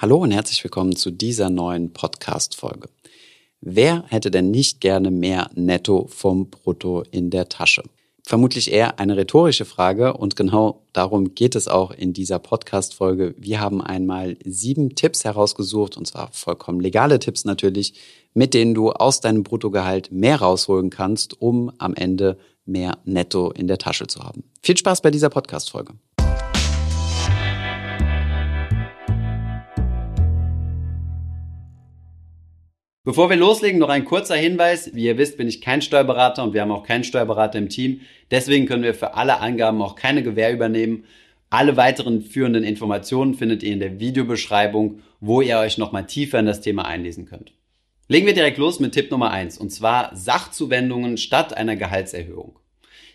[0.00, 2.88] Hallo und herzlich willkommen zu dieser neuen Podcast-Folge.
[3.60, 7.82] Wer hätte denn nicht gerne mehr Netto vom Brutto in der Tasche?
[8.24, 13.34] Vermutlich eher eine rhetorische Frage und genau darum geht es auch in dieser Podcast-Folge.
[13.36, 17.92] Wir haben einmal sieben Tipps herausgesucht und zwar vollkommen legale Tipps natürlich,
[18.32, 23.68] mit denen du aus deinem Bruttogehalt mehr rausholen kannst, um am Ende mehr Netto in
[23.68, 24.44] der Tasche zu haben.
[24.62, 25.92] Viel Spaß bei dieser Podcast-Folge.
[33.10, 34.94] Bevor wir loslegen, noch ein kurzer Hinweis.
[34.94, 38.02] Wie ihr wisst, bin ich kein Steuerberater und wir haben auch keinen Steuerberater im Team.
[38.30, 41.02] Deswegen können wir für alle Angaben auch keine Gewähr übernehmen.
[41.50, 46.46] Alle weiteren führenden Informationen findet ihr in der Videobeschreibung, wo ihr euch nochmal tiefer in
[46.46, 47.50] das Thema einlesen könnt.
[48.06, 52.60] Legen wir direkt los mit Tipp Nummer eins und zwar Sachzuwendungen statt einer Gehaltserhöhung.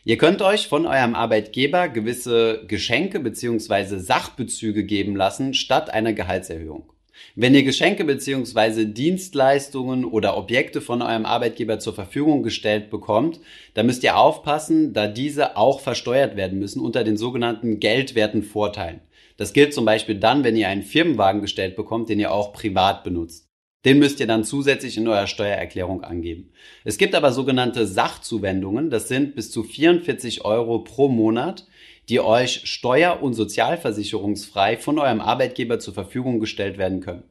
[0.04, 3.98] Ihr könnt euch von eurem Arbeitgeber gewisse Geschenke bzw.
[4.00, 6.92] Sachbezüge geben lassen statt einer Gehaltserhöhung.
[7.36, 8.86] Wenn ihr Geschenke bzw.
[8.86, 13.40] Dienstleistungen oder Objekte von eurem Arbeitgeber zur Verfügung gestellt bekommt,
[13.74, 19.02] dann müsst ihr aufpassen, da diese auch versteuert werden müssen unter den sogenannten geldwerten Vorteilen.
[19.38, 23.04] Das gilt zum Beispiel dann, wenn ihr einen Firmenwagen gestellt bekommt, den ihr auch privat
[23.04, 23.45] benutzt.
[23.86, 26.52] Den müsst ihr dann zusätzlich in eurer Steuererklärung angeben.
[26.84, 31.68] Es gibt aber sogenannte Sachzuwendungen, das sind bis zu 44 Euro pro Monat,
[32.10, 37.24] die euch steuer- und sozialversicherungsfrei von eurem Arbeitgeber zur Verfügung gestellt werden können.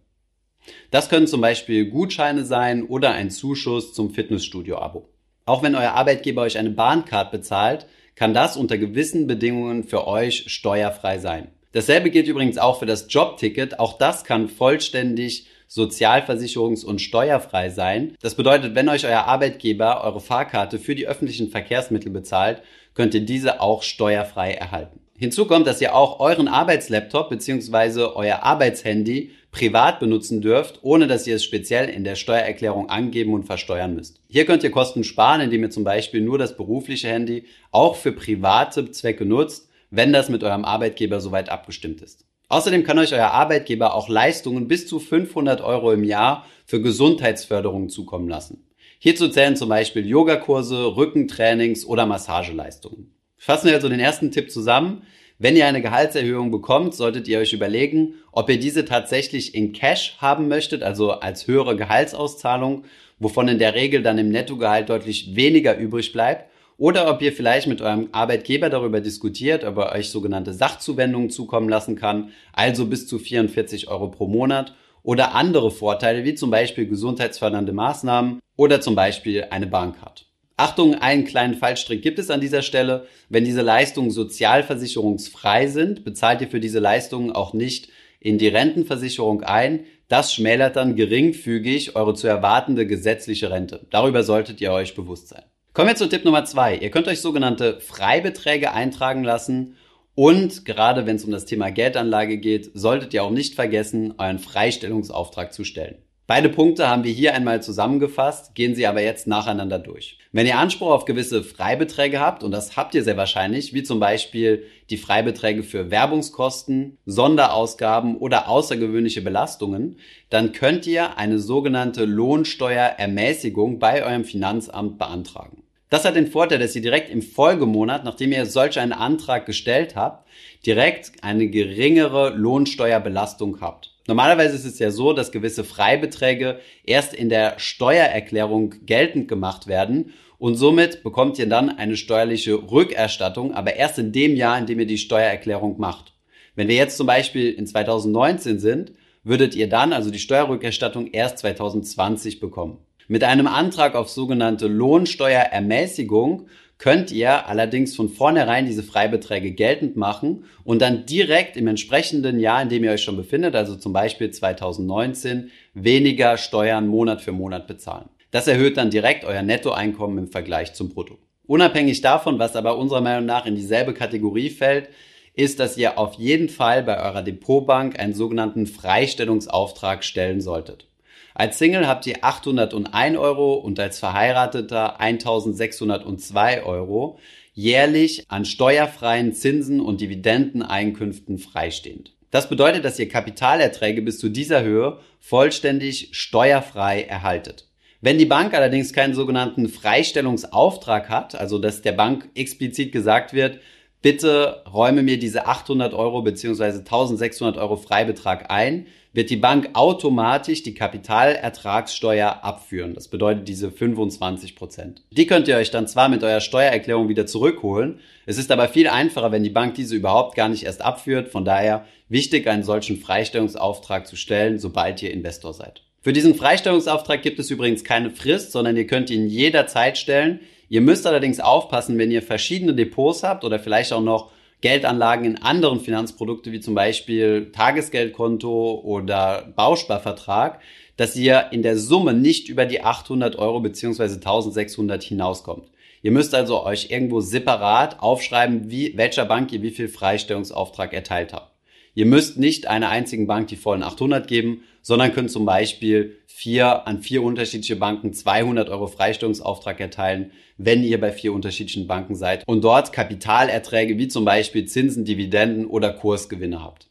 [0.90, 5.08] Das können zum Beispiel Gutscheine sein oder ein Zuschuss zum Fitnessstudio-Abo.
[5.46, 10.44] Auch wenn euer Arbeitgeber euch eine Bahncard bezahlt, kann das unter gewissen Bedingungen für euch
[10.46, 11.48] steuerfrei sein.
[11.72, 13.80] Dasselbe gilt übrigens auch für das Jobticket.
[13.80, 18.16] Auch das kann vollständig sozialversicherungs- und steuerfrei sein.
[18.20, 22.62] Das bedeutet, wenn euch euer Arbeitgeber eure Fahrkarte für die öffentlichen Verkehrsmittel bezahlt,
[22.94, 25.00] könnt ihr diese auch steuerfrei erhalten.
[25.16, 28.00] Hinzu kommt, dass ihr auch euren Arbeitslaptop bzw.
[28.14, 33.44] euer Arbeitshandy privat benutzen dürft, ohne dass ihr es speziell in der Steuererklärung angeben und
[33.44, 34.20] versteuern müsst.
[34.28, 38.10] Hier könnt ihr Kosten sparen, indem ihr zum Beispiel nur das berufliche Handy auch für
[38.10, 42.26] private Zwecke nutzt, wenn das mit eurem Arbeitgeber soweit abgestimmt ist.
[42.54, 47.88] Außerdem kann euch euer Arbeitgeber auch Leistungen bis zu 500 Euro im Jahr für Gesundheitsförderung
[47.88, 48.64] zukommen lassen.
[49.00, 53.12] Hierzu zählen zum Beispiel Yogakurse, Rückentrainings oder Massageleistungen.
[53.36, 55.02] Fassen wir also den ersten Tipp zusammen.
[55.40, 60.18] Wenn ihr eine Gehaltserhöhung bekommt, solltet ihr euch überlegen, ob ihr diese tatsächlich in Cash
[60.18, 62.84] haben möchtet, also als höhere Gehaltsauszahlung,
[63.18, 67.66] wovon in der Regel dann im Nettogehalt deutlich weniger übrig bleibt, oder ob ihr vielleicht
[67.66, 73.06] mit eurem Arbeitgeber darüber diskutiert, ob er euch sogenannte Sachzuwendungen zukommen lassen kann, also bis
[73.06, 78.94] zu 44 Euro pro Monat oder andere Vorteile, wie zum Beispiel gesundheitsfördernde Maßnahmen oder zum
[78.94, 80.26] Beispiel eine Bahncard.
[80.56, 83.06] Achtung, einen kleinen Fallstrick gibt es an dieser Stelle.
[83.28, 87.88] Wenn diese Leistungen sozialversicherungsfrei sind, bezahlt ihr für diese Leistungen auch nicht
[88.20, 89.84] in die Rentenversicherung ein.
[90.08, 93.86] Das schmälert dann geringfügig eure zu erwartende gesetzliche Rente.
[93.90, 95.42] Darüber solltet ihr euch bewusst sein.
[95.74, 96.76] Kommen wir zu Tipp Nummer zwei.
[96.76, 99.74] Ihr könnt euch sogenannte Freibeträge eintragen lassen
[100.14, 104.38] und gerade wenn es um das Thema Geldanlage geht, solltet ihr auch nicht vergessen, euren
[104.38, 105.96] Freistellungsauftrag zu stellen.
[106.28, 110.16] Beide Punkte haben wir hier einmal zusammengefasst, gehen sie aber jetzt nacheinander durch.
[110.30, 113.98] Wenn ihr Anspruch auf gewisse Freibeträge habt, und das habt ihr sehr wahrscheinlich, wie zum
[113.98, 119.98] Beispiel die Freibeträge für Werbungskosten, Sonderausgaben oder außergewöhnliche Belastungen,
[120.30, 125.63] dann könnt ihr eine sogenannte Lohnsteuerermäßigung bei eurem Finanzamt beantragen.
[125.90, 129.94] Das hat den Vorteil, dass ihr direkt im Folgemonat, nachdem ihr solch einen Antrag gestellt
[129.96, 130.26] habt,
[130.66, 133.92] direkt eine geringere Lohnsteuerbelastung habt.
[134.06, 140.12] Normalerweise ist es ja so, dass gewisse Freibeträge erst in der Steuererklärung geltend gemacht werden
[140.38, 144.80] und somit bekommt ihr dann eine steuerliche Rückerstattung, aber erst in dem Jahr, in dem
[144.80, 146.12] ihr die Steuererklärung macht.
[146.54, 148.92] Wenn wir jetzt zum Beispiel in 2019 sind,
[149.22, 152.78] würdet ihr dann also die Steuerrückerstattung erst 2020 bekommen.
[153.06, 156.48] Mit einem Antrag auf sogenannte Lohnsteuerermäßigung
[156.78, 162.62] könnt ihr allerdings von vornherein diese Freibeträge geltend machen und dann direkt im entsprechenden Jahr,
[162.62, 167.66] in dem ihr euch schon befindet, also zum Beispiel 2019, weniger Steuern Monat für Monat
[167.66, 168.08] bezahlen.
[168.30, 171.18] Das erhöht dann direkt euer Nettoeinkommen im Vergleich zum Brutto.
[171.46, 174.88] Unabhängig davon, was aber unserer Meinung nach in dieselbe Kategorie fällt,
[175.34, 180.86] ist, dass ihr auf jeden Fall bei eurer Depotbank einen sogenannten Freistellungsauftrag stellen solltet.
[181.36, 187.18] Als Single habt ihr 801 Euro und als Verheirateter 1602 Euro
[187.54, 192.12] jährlich an steuerfreien Zinsen und Dividendeneinkünften freistehend.
[192.30, 197.68] Das bedeutet, dass ihr Kapitalerträge bis zu dieser Höhe vollständig steuerfrei erhaltet.
[198.00, 203.58] Wenn die Bank allerdings keinen sogenannten Freistellungsauftrag hat, also dass der Bank explizit gesagt wird,
[204.02, 210.64] bitte räume mir diese 800 Euro beziehungsweise 1600 Euro Freibetrag ein, wird die Bank automatisch
[210.64, 212.94] die Kapitalertragssteuer abführen.
[212.94, 215.02] Das bedeutet diese 25 Prozent.
[215.12, 218.00] Die könnt ihr euch dann zwar mit eurer Steuererklärung wieder zurückholen.
[218.26, 221.28] Es ist aber viel einfacher, wenn die Bank diese überhaupt gar nicht erst abführt.
[221.28, 225.82] Von daher wichtig, einen solchen Freistellungsauftrag zu stellen, sobald ihr Investor seid.
[226.00, 230.40] Für diesen Freistellungsauftrag gibt es übrigens keine Frist, sondern ihr könnt ihn jederzeit stellen.
[230.68, 234.32] Ihr müsst allerdings aufpassen, wenn ihr verschiedene Depots habt oder vielleicht auch noch
[234.64, 240.58] Geldanlagen in anderen Finanzprodukte wie zum Beispiel Tagesgeldkonto oder Bausparvertrag,
[240.96, 245.68] dass ihr in der Summe nicht über die 800 Euro beziehungsweise 1600 hinauskommt.
[246.00, 251.34] Ihr müsst also euch irgendwo separat aufschreiben, wie, welcher Bank ihr wie viel Freistellungsauftrag erteilt
[251.34, 251.53] habt.
[251.94, 256.86] Ihr müsst nicht einer einzigen Bank die vollen 800 geben, sondern könnt zum Beispiel vier,
[256.86, 262.46] an vier unterschiedliche Banken 200 Euro Freistellungsauftrag erteilen, wenn ihr bei vier unterschiedlichen Banken seid
[262.46, 266.88] und dort Kapitalerträge wie zum Beispiel Zinsen, Dividenden oder Kursgewinne habt.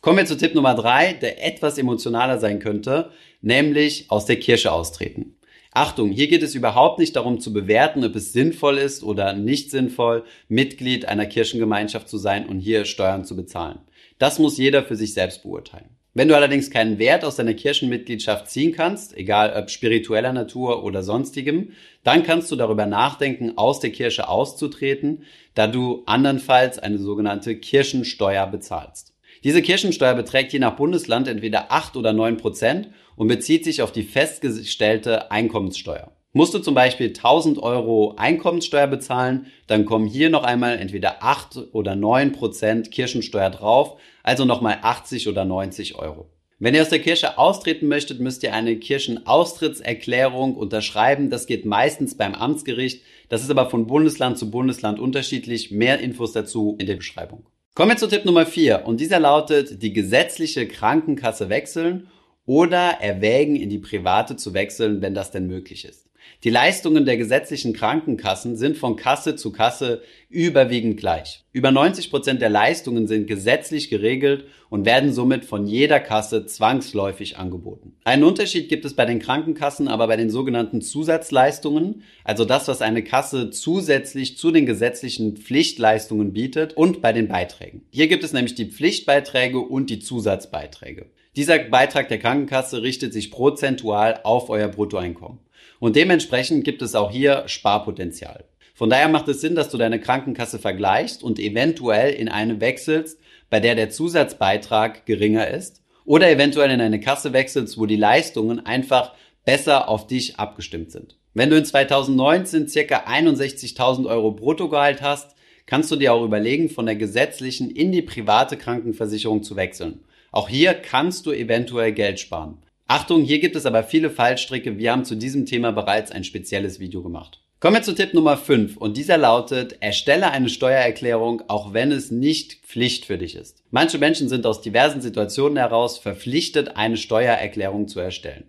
[0.00, 3.10] Kommen wir zu Tipp Nummer drei, der etwas emotionaler sein könnte,
[3.40, 5.35] nämlich aus der Kirche austreten.
[5.76, 9.70] Achtung, hier geht es überhaupt nicht darum zu bewerten, ob es sinnvoll ist oder nicht
[9.70, 13.80] sinnvoll, Mitglied einer Kirchengemeinschaft zu sein und hier Steuern zu bezahlen.
[14.18, 15.90] Das muss jeder für sich selbst beurteilen.
[16.14, 21.02] Wenn du allerdings keinen Wert aus deiner Kirchenmitgliedschaft ziehen kannst, egal ob spiritueller Natur oder
[21.02, 21.72] sonstigem,
[22.04, 28.46] dann kannst du darüber nachdenken, aus der Kirche auszutreten, da du andernfalls eine sogenannte Kirchensteuer
[28.46, 29.12] bezahlst.
[29.46, 33.92] Diese Kirchensteuer beträgt je nach Bundesland entweder 8 oder 9 Prozent und bezieht sich auf
[33.92, 36.10] die festgestellte Einkommenssteuer.
[36.32, 41.72] Musst du zum Beispiel 1000 Euro Einkommenssteuer bezahlen, dann kommen hier noch einmal entweder 8
[41.74, 46.28] oder 9 Prozent Kirchensteuer drauf, also nochmal 80 oder 90 Euro.
[46.58, 51.30] Wenn ihr aus der Kirche austreten möchtet, müsst ihr eine Kirchenaustrittserklärung unterschreiben.
[51.30, 53.04] Das geht meistens beim Amtsgericht.
[53.28, 55.70] Das ist aber von Bundesland zu Bundesland unterschiedlich.
[55.70, 57.46] Mehr Infos dazu in der Beschreibung.
[57.76, 62.08] Kommen wir zu Tipp Nummer 4 und dieser lautet, die gesetzliche Krankenkasse wechseln
[62.46, 66.08] oder erwägen, in die private zu wechseln, wenn das denn möglich ist.
[66.44, 71.44] Die Leistungen der gesetzlichen Krankenkassen sind von Kasse zu Kasse überwiegend gleich.
[71.52, 77.38] Über 90 Prozent der Leistungen sind gesetzlich geregelt und werden somit von jeder Kasse zwangsläufig
[77.38, 77.94] angeboten.
[78.04, 82.82] Einen Unterschied gibt es bei den Krankenkassen aber bei den sogenannten Zusatzleistungen, also das, was
[82.82, 87.82] eine Kasse zusätzlich zu den gesetzlichen Pflichtleistungen bietet und bei den Beiträgen.
[87.90, 91.06] Hier gibt es nämlich die Pflichtbeiträge und die Zusatzbeiträge.
[91.36, 95.38] Dieser Beitrag der Krankenkasse richtet sich prozentual auf euer Bruttoeinkommen.
[95.78, 98.44] Und dementsprechend gibt es auch hier Sparpotenzial.
[98.74, 103.18] Von daher macht es Sinn, dass du deine Krankenkasse vergleichst und eventuell in eine wechselst,
[103.48, 108.64] bei der der Zusatzbeitrag geringer ist oder eventuell in eine Kasse wechselst, wo die Leistungen
[108.64, 109.14] einfach
[109.44, 111.16] besser auf dich abgestimmt sind.
[111.32, 115.36] Wenn du in 2019 circa 61.000 Euro Bruttogehalt hast,
[115.66, 120.00] kannst du dir auch überlegen, von der gesetzlichen in die private Krankenversicherung zu wechseln.
[120.32, 122.58] Auch hier kannst du eventuell Geld sparen.
[122.88, 124.78] Achtung, hier gibt es aber viele Fallstricke.
[124.78, 127.40] Wir haben zu diesem Thema bereits ein spezielles Video gemacht.
[127.58, 132.12] Kommen wir zu Tipp Nummer 5 und dieser lautet, erstelle eine Steuererklärung, auch wenn es
[132.12, 133.64] nicht Pflicht für dich ist.
[133.72, 138.44] Manche Menschen sind aus diversen Situationen heraus verpflichtet, eine Steuererklärung zu erstellen.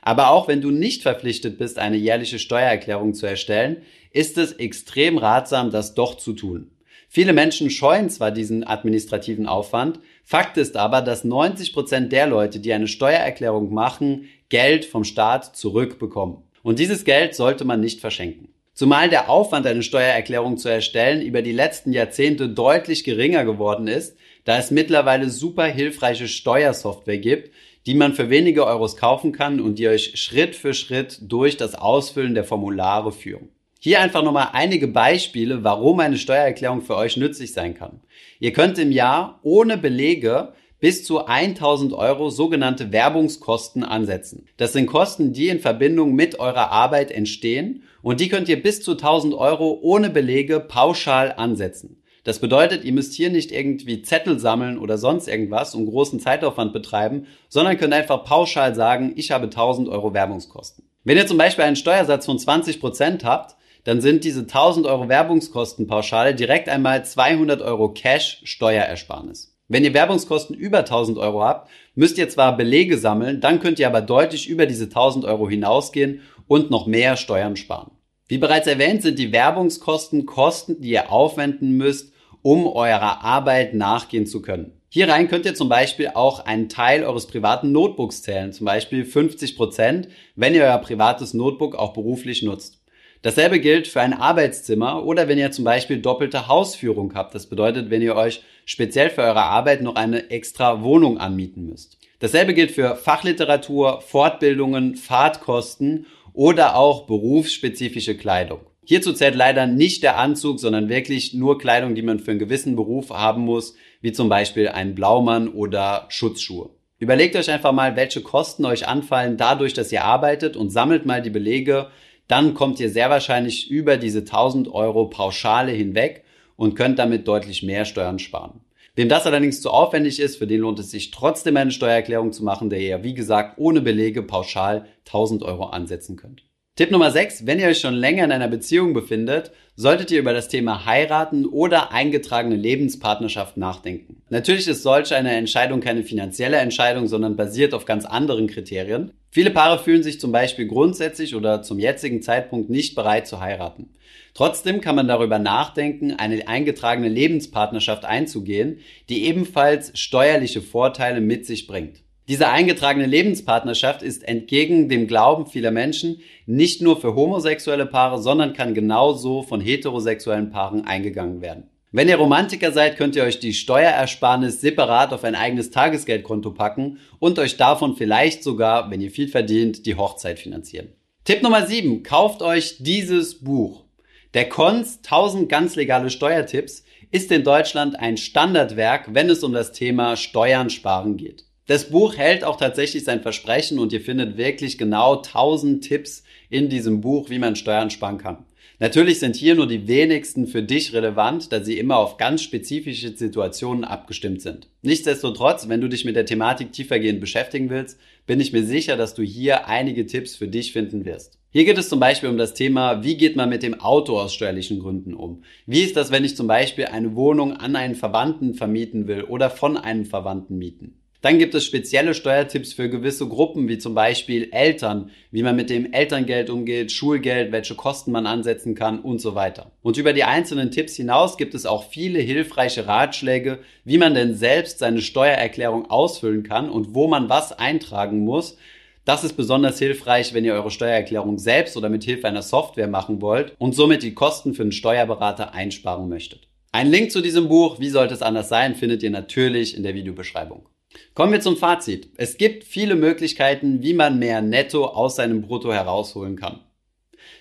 [0.00, 5.18] Aber auch wenn du nicht verpflichtet bist, eine jährliche Steuererklärung zu erstellen, ist es extrem
[5.18, 6.70] ratsam, das doch zu tun.
[7.14, 12.60] Viele Menschen scheuen zwar diesen administrativen Aufwand, Fakt ist aber, dass 90 Prozent der Leute,
[12.60, 16.38] die eine Steuererklärung machen, Geld vom Staat zurückbekommen.
[16.62, 18.48] Und dieses Geld sollte man nicht verschenken.
[18.74, 24.16] Zumal der Aufwand, eine Steuererklärung zu erstellen, über die letzten Jahrzehnte deutlich geringer geworden ist,
[24.44, 27.50] da es mittlerweile super hilfreiche Steuersoftware gibt,
[27.86, 31.74] die man für wenige Euros kaufen kann und die euch Schritt für Schritt durch das
[31.74, 33.50] Ausfüllen der Formulare führen.
[33.84, 37.98] Hier einfach nochmal einige Beispiele, warum eine Steuererklärung für euch nützlich sein kann.
[38.38, 44.46] Ihr könnt im Jahr ohne Belege bis zu 1000 Euro sogenannte Werbungskosten ansetzen.
[44.56, 48.82] Das sind Kosten, die in Verbindung mit eurer Arbeit entstehen und die könnt ihr bis
[48.82, 52.00] zu 1000 Euro ohne Belege pauschal ansetzen.
[52.22, 56.72] Das bedeutet, ihr müsst hier nicht irgendwie Zettel sammeln oder sonst irgendwas und großen Zeitaufwand
[56.72, 60.84] betreiben, sondern könnt einfach pauschal sagen, ich habe 1000 Euro Werbungskosten.
[61.02, 65.08] Wenn ihr zum Beispiel einen Steuersatz von 20 Prozent habt, dann sind diese 1000 Euro
[65.08, 69.56] Werbungskostenpauschale direkt einmal 200 Euro Cash Steuerersparnis.
[69.68, 73.86] Wenn ihr Werbungskosten über 1000 Euro habt, müsst ihr zwar Belege sammeln, dann könnt ihr
[73.86, 77.90] aber deutlich über diese 1000 Euro hinausgehen und noch mehr Steuern sparen.
[78.28, 82.12] Wie bereits erwähnt, sind die Werbungskosten Kosten, die ihr aufwenden müsst,
[82.42, 84.72] um eurer Arbeit nachgehen zu können.
[84.88, 89.06] Hier rein könnt ihr zum Beispiel auch einen Teil eures privaten Notebooks zählen, zum Beispiel
[89.06, 92.81] 50 Prozent, wenn ihr euer privates Notebook auch beruflich nutzt.
[93.22, 97.34] Dasselbe gilt für ein Arbeitszimmer oder wenn ihr zum Beispiel doppelte Hausführung habt.
[97.36, 101.98] Das bedeutet, wenn ihr euch speziell für eure Arbeit noch eine extra Wohnung anmieten müsst.
[102.18, 108.60] Dasselbe gilt für Fachliteratur, Fortbildungen, Fahrtkosten oder auch berufsspezifische Kleidung.
[108.84, 112.74] Hierzu zählt leider nicht der Anzug, sondern wirklich nur Kleidung, die man für einen gewissen
[112.74, 116.70] Beruf haben muss, wie zum Beispiel ein Blaumann oder Schutzschuhe.
[116.98, 121.22] Überlegt euch einfach mal, welche Kosten euch anfallen dadurch, dass ihr arbeitet und sammelt mal
[121.22, 121.88] die Belege,
[122.32, 126.24] dann kommt ihr sehr wahrscheinlich über diese 1000 Euro Pauschale hinweg
[126.56, 128.62] und könnt damit deutlich mehr Steuern sparen.
[128.94, 132.42] Wem das allerdings zu aufwendig ist, für den lohnt es sich trotzdem eine Steuererklärung zu
[132.42, 136.44] machen, der ihr, wie gesagt, ohne Belege pauschal 1000 Euro ansetzen könnt.
[136.74, 137.44] Tipp Nummer 6.
[137.44, 141.44] Wenn ihr euch schon länger in einer Beziehung befindet, solltet ihr über das Thema heiraten
[141.44, 144.21] oder eingetragene Lebenspartnerschaft nachdenken.
[144.32, 149.12] Natürlich ist solch eine Entscheidung keine finanzielle Entscheidung, sondern basiert auf ganz anderen Kriterien.
[149.28, 153.90] Viele Paare fühlen sich zum Beispiel grundsätzlich oder zum jetzigen Zeitpunkt nicht bereit zu heiraten.
[154.32, 158.78] Trotzdem kann man darüber nachdenken, eine eingetragene Lebenspartnerschaft einzugehen,
[159.10, 161.98] die ebenfalls steuerliche Vorteile mit sich bringt.
[162.26, 168.54] Diese eingetragene Lebenspartnerschaft ist entgegen dem Glauben vieler Menschen nicht nur für homosexuelle Paare, sondern
[168.54, 171.64] kann genauso von heterosexuellen Paaren eingegangen werden.
[171.94, 176.98] Wenn ihr Romantiker seid, könnt ihr euch die Steuerersparnis separat auf ein eigenes Tagesgeldkonto packen
[177.18, 180.88] und euch davon vielleicht sogar, wenn ihr viel verdient, die Hochzeit finanzieren.
[181.24, 182.02] Tipp Nummer 7.
[182.02, 183.84] Kauft euch dieses Buch.
[184.32, 189.72] Der Cons 1000 ganz legale Steuertipps ist in Deutschland ein Standardwerk, wenn es um das
[189.72, 191.44] Thema Steuern sparen geht.
[191.66, 196.70] Das Buch hält auch tatsächlich sein Versprechen und ihr findet wirklich genau 1000 Tipps in
[196.70, 198.46] diesem Buch, wie man Steuern sparen kann.
[198.82, 203.16] Natürlich sind hier nur die wenigsten für dich relevant, da sie immer auf ganz spezifische
[203.16, 204.66] Situationen abgestimmt sind.
[204.82, 207.96] Nichtsdestotrotz, wenn du dich mit der Thematik tiefergehend beschäftigen willst,
[208.26, 211.38] bin ich mir sicher, dass du hier einige Tipps für dich finden wirst.
[211.50, 214.34] Hier geht es zum Beispiel um das Thema, wie geht man mit dem Auto aus
[214.34, 215.44] steuerlichen Gründen um?
[215.64, 219.48] Wie ist das, wenn ich zum Beispiel eine Wohnung an einen Verwandten vermieten will oder
[219.48, 221.01] von einem Verwandten mieten?
[221.22, 225.70] Dann gibt es spezielle Steuertipps für gewisse Gruppen, wie zum Beispiel Eltern, wie man mit
[225.70, 229.70] dem Elterngeld umgeht, Schulgeld, welche Kosten man ansetzen kann und so weiter.
[229.82, 234.34] Und über die einzelnen Tipps hinaus gibt es auch viele hilfreiche Ratschläge, wie man denn
[234.34, 238.58] selbst seine Steuererklärung ausfüllen kann und wo man was eintragen muss,
[239.04, 243.20] das ist besonders hilfreich, wenn ihr eure Steuererklärung selbst oder mit Hilfe einer Software machen
[243.20, 246.48] wollt und somit die Kosten für einen Steuerberater einsparen möchtet.
[246.72, 249.94] Ein Link zu diesem Buch, wie sollte es anders sein, findet ihr natürlich in der
[249.94, 250.66] Videobeschreibung.
[251.14, 252.08] Kommen wir zum Fazit.
[252.16, 256.60] Es gibt viele Möglichkeiten, wie man mehr Netto aus seinem Brutto herausholen kann.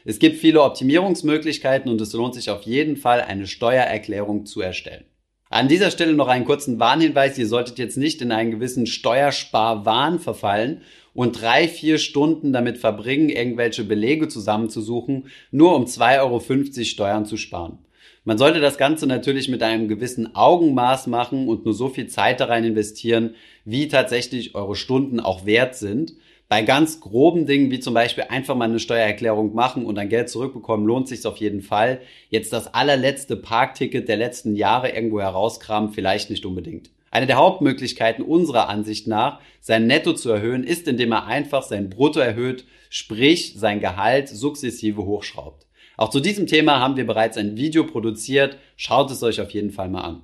[0.03, 5.05] Es gibt viele Optimierungsmöglichkeiten und es lohnt sich auf jeden Fall, eine Steuererklärung zu erstellen.
[5.49, 7.37] An dieser Stelle noch einen kurzen Warnhinweis.
[7.37, 10.81] Ihr solltet jetzt nicht in einen gewissen Steuersparwahn verfallen
[11.13, 17.35] und drei, vier Stunden damit verbringen, irgendwelche Belege zusammenzusuchen, nur um 2,50 Euro Steuern zu
[17.35, 17.79] sparen.
[18.23, 22.39] Man sollte das Ganze natürlich mit einem gewissen Augenmaß machen und nur so viel Zeit
[22.39, 23.33] da rein investieren,
[23.65, 26.13] wie tatsächlich eure Stunden auch wert sind.
[26.47, 30.29] Bei ganz groben Dingen, wie zum Beispiel einfach mal eine Steuererklärung machen und dann Geld
[30.29, 32.01] zurückbekommen, lohnt sich auf jeden Fall.
[32.29, 36.91] Jetzt das allerletzte Parkticket der letzten Jahre irgendwo herauskramen, vielleicht nicht unbedingt.
[37.09, 41.89] Eine der Hauptmöglichkeiten unserer Ansicht nach, sein Netto zu erhöhen, ist, indem er einfach sein
[41.89, 45.65] Brutto erhöht, sprich sein Gehalt sukzessive hochschraubt.
[46.01, 48.57] Auch zu diesem Thema haben wir bereits ein Video produziert.
[48.75, 50.23] Schaut es euch auf jeden Fall mal an.